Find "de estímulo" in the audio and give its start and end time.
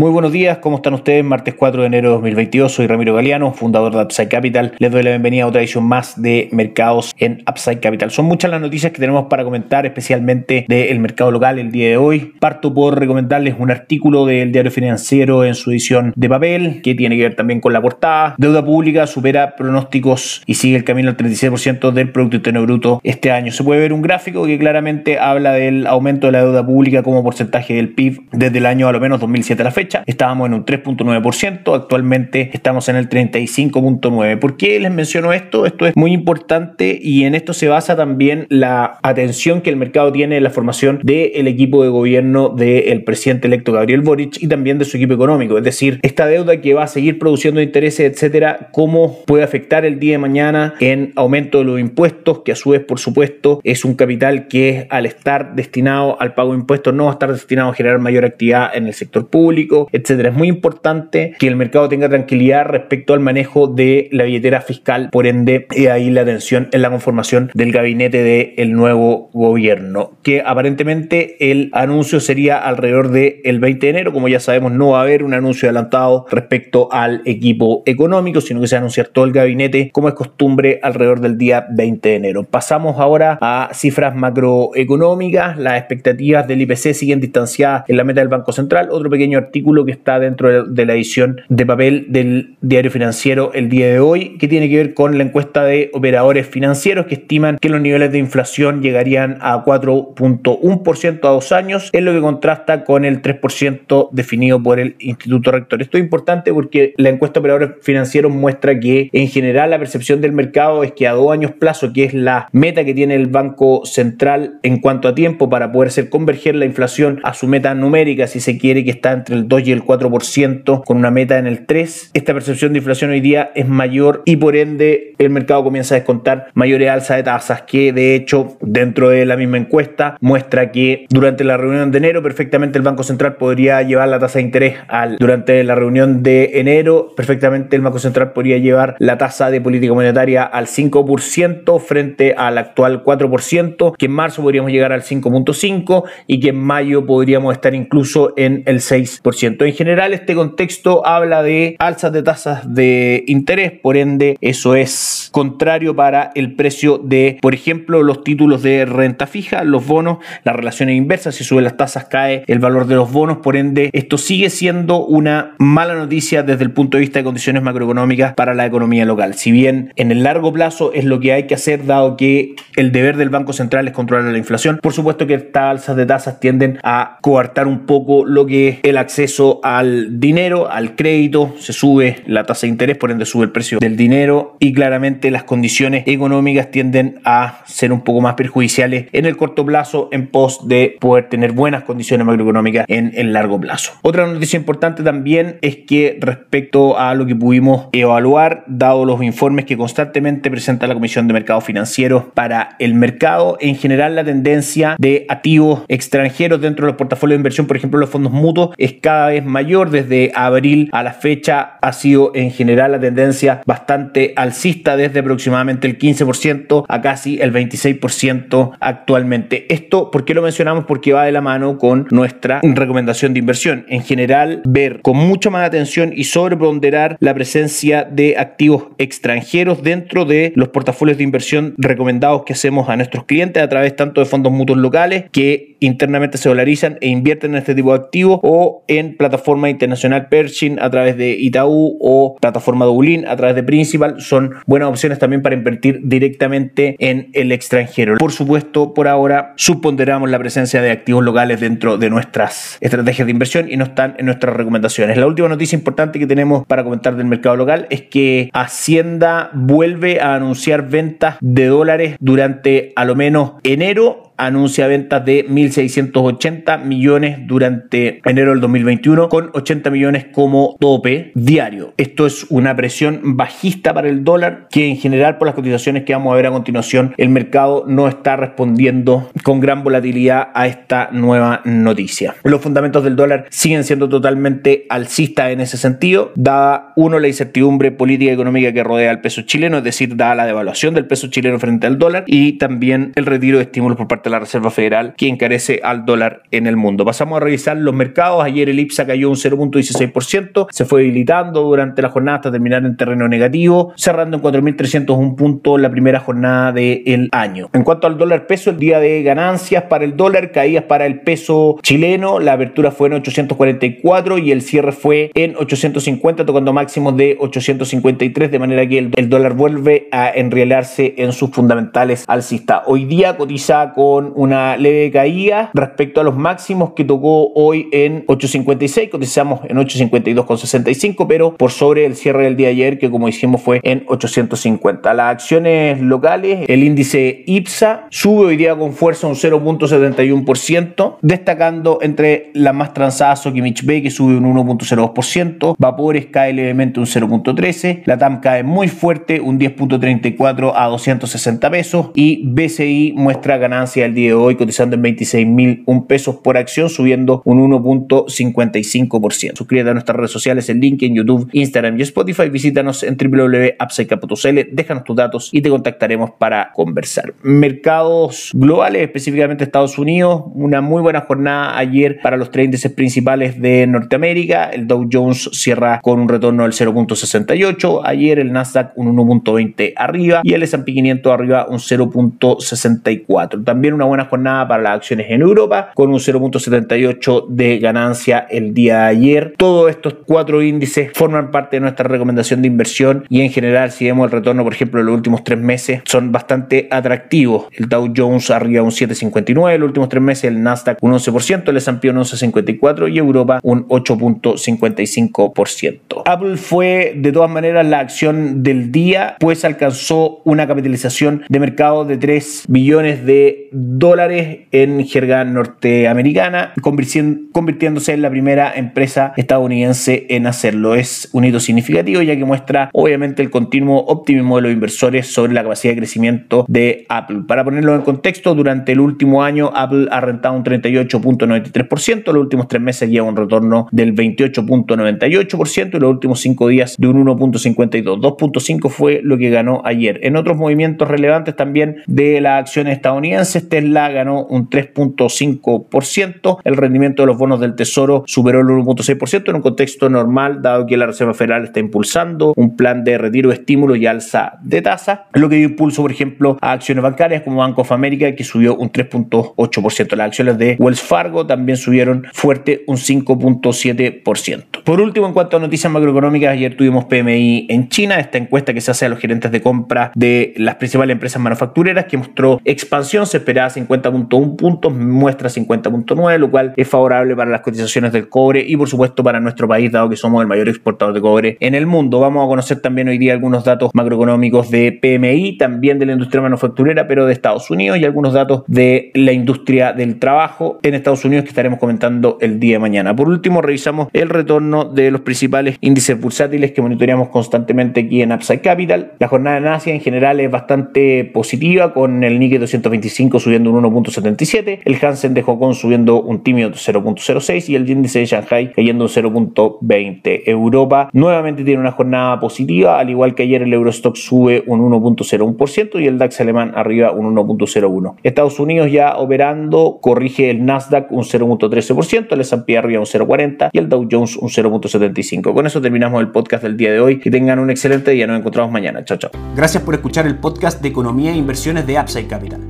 453.48-453.96